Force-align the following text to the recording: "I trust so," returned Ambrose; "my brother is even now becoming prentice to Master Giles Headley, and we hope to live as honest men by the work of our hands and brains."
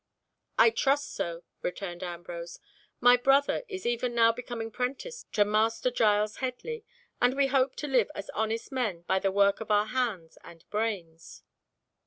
"I 0.57 0.71
trust 0.71 1.13
so," 1.13 1.43
returned 1.61 2.01
Ambrose; 2.01 2.57
"my 2.99 3.17
brother 3.17 3.61
is 3.67 3.85
even 3.85 4.15
now 4.15 4.31
becoming 4.31 4.71
prentice 4.71 5.27
to 5.33 5.45
Master 5.45 5.91
Giles 5.91 6.37
Headley, 6.37 6.83
and 7.21 7.35
we 7.35 7.45
hope 7.45 7.75
to 7.75 7.87
live 7.87 8.09
as 8.15 8.31
honest 8.31 8.71
men 8.71 9.03
by 9.03 9.19
the 9.19 9.31
work 9.31 9.61
of 9.61 9.69
our 9.69 9.85
hands 9.85 10.39
and 10.43 10.67
brains." 10.71 11.43